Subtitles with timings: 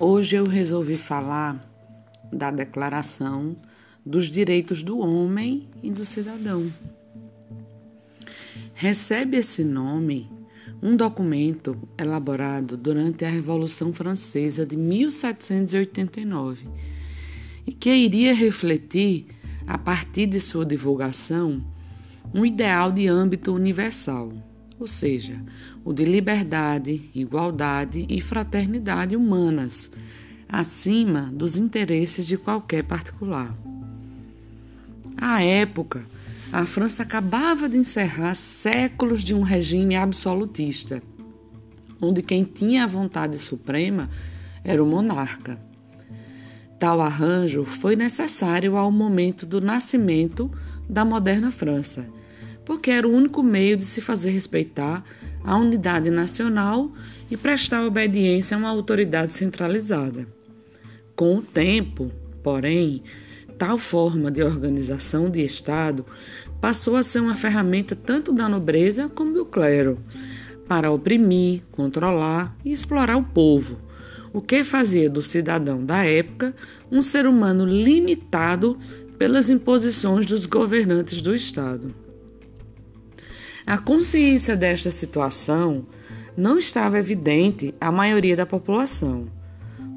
[0.00, 1.60] Hoje eu resolvi falar
[2.32, 3.56] da Declaração
[4.06, 6.70] dos Direitos do Homem e do Cidadão.
[8.74, 10.30] Recebe esse nome
[10.80, 16.68] um documento elaborado durante a Revolução Francesa de 1789
[17.66, 19.26] e que iria refletir,
[19.66, 21.60] a partir de sua divulgação,
[22.32, 24.32] um ideal de âmbito universal
[24.78, 25.40] ou seja,
[25.84, 29.90] o de liberdade, igualdade e fraternidade humanas,
[30.48, 33.54] acima dos interesses de qualquer particular.
[35.16, 36.04] À época,
[36.52, 41.02] a França acabava de encerrar séculos de um regime absolutista,
[42.00, 44.08] onde quem tinha a vontade suprema
[44.62, 45.60] era o monarca.
[46.78, 50.50] Tal arranjo foi necessário ao momento do nascimento
[50.88, 52.08] da moderna França
[52.68, 55.02] porque era o único meio de se fazer respeitar
[55.42, 56.92] a unidade nacional
[57.30, 60.28] e prestar obediência a uma autoridade centralizada.
[61.16, 63.02] Com o tempo, porém,
[63.56, 66.04] tal forma de organização de Estado
[66.60, 69.98] passou a ser uma ferramenta tanto da nobreza como do clero
[70.68, 73.78] para oprimir, controlar e explorar o povo,
[74.30, 76.54] o que fazia do cidadão da época
[76.92, 78.78] um ser humano limitado
[79.16, 82.07] pelas imposições dos governantes do Estado.
[83.68, 85.84] A consciência desta situação
[86.34, 89.28] não estava evidente à maioria da população,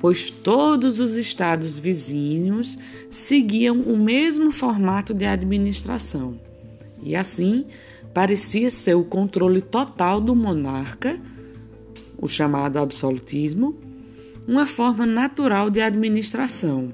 [0.00, 2.78] pois todos os estados vizinhos
[3.10, 6.40] seguiam o mesmo formato de administração.
[7.02, 7.66] E assim,
[8.14, 11.20] parecia ser o controle total do monarca,
[12.16, 13.76] o chamado absolutismo,
[14.46, 16.90] uma forma natural de administração.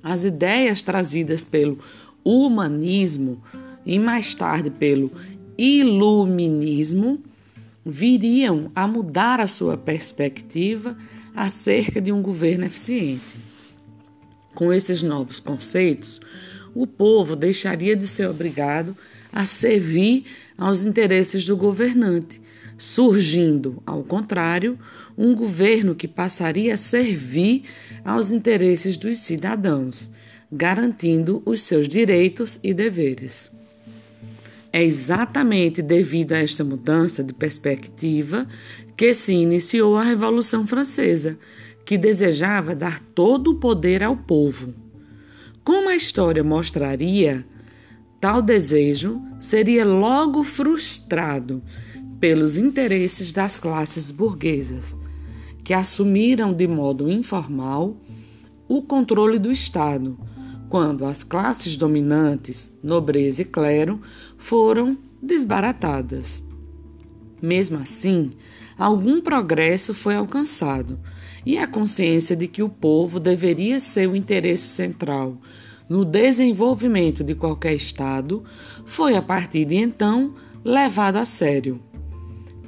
[0.00, 1.76] As ideias trazidas pelo
[2.24, 3.42] humanismo
[3.84, 5.10] e mais tarde pelo
[5.56, 7.22] iluminismo
[7.84, 10.96] viriam a mudar a sua perspectiva
[11.34, 13.46] acerca de um governo eficiente.
[14.54, 16.20] Com esses novos conceitos,
[16.74, 18.96] o povo deixaria de ser obrigado
[19.32, 20.24] a servir
[20.56, 22.40] aos interesses do governante,
[22.78, 24.78] surgindo, ao contrário,
[25.16, 27.62] um governo que passaria a servir
[28.04, 30.10] aos interesses dos cidadãos,
[30.50, 33.50] garantindo os seus direitos e deveres.
[34.76, 38.46] É exatamente devido a esta mudança de perspectiva
[38.94, 41.38] que se iniciou a Revolução Francesa,
[41.82, 44.74] que desejava dar todo o poder ao povo.
[45.64, 47.42] Como a história mostraria,
[48.20, 51.62] tal desejo seria logo frustrado
[52.20, 54.94] pelos interesses das classes burguesas,
[55.64, 57.96] que assumiram de modo informal
[58.68, 60.18] o controle do Estado
[60.68, 64.00] quando as classes dominantes, nobreza e clero,
[64.36, 66.44] foram desbaratadas.
[67.40, 68.32] Mesmo assim,
[68.78, 70.98] algum progresso foi alcançado
[71.44, 75.38] e a consciência de que o povo deveria ser o interesse central
[75.88, 78.42] no desenvolvimento de qualquer Estado
[78.84, 80.34] foi, a partir de então,
[80.64, 81.80] levado a sério.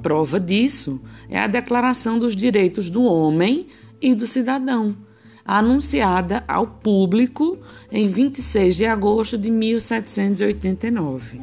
[0.01, 3.67] Prova disso é a Declaração dos Direitos do Homem
[4.01, 5.08] e do Cidadão
[5.57, 7.57] anunciada ao público
[7.91, 11.41] em 26 de agosto de 1789.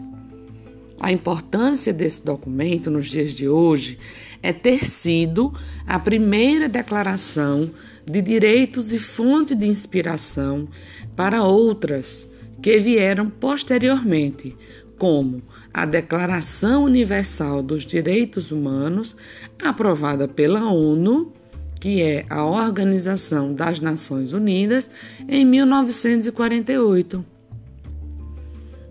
[1.00, 3.98] A importância desse documento nos dias de hoje
[4.40, 5.52] é ter sido
[5.84, 7.68] a primeira declaração
[8.04, 10.68] de direitos e fonte de inspiração
[11.16, 12.30] para outras
[12.62, 14.56] que vieram posteriormente,
[14.96, 15.42] como
[15.74, 19.16] a Declaração Universal dos Direitos Humanos,
[19.62, 21.32] aprovada pela ONU
[21.80, 24.90] que é a Organização das Nações Unidas,
[25.28, 27.24] em 1948.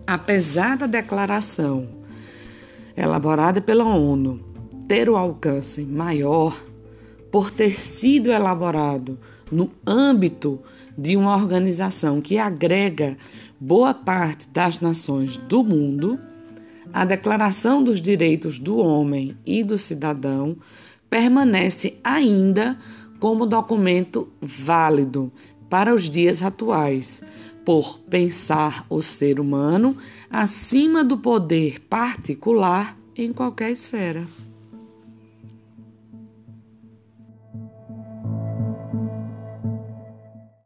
[0.06, 1.88] Apesar da declaração
[2.96, 4.40] elaborada pela ONU
[4.88, 6.56] ter o alcance maior
[7.30, 9.18] por ter sido elaborado
[9.50, 10.60] no âmbito
[10.96, 13.16] de uma organização que agrega
[13.60, 16.18] boa parte das nações do mundo,
[16.92, 20.56] a Declaração dos Direitos do Homem e do Cidadão
[21.08, 22.78] permanece ainda
[23.18, 25.32] como documento válido
[25.68, 27.22] para os dias atuais,
[27.64, 29.96] por pensar o ser humano
[30.30, 34.24] acima do poder particular em qualquer esfera.